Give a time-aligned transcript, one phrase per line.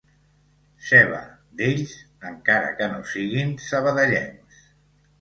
[0.91, 1.19] Seva,
[1.61, 1.95] d'ells,
[2.33, 4.69] encara que no siguin sabadellencs.